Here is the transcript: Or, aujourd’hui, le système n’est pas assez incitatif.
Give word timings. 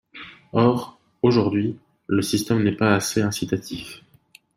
Or, 0.53 0.99
aujourd’hui, 1.21 1.77
le 2.07 2.23
système 2.23 2.63
n’est 2.63 2.71
pas 2.71 2.95
assez 2.95 3.21
incitatif. 3.21 4.01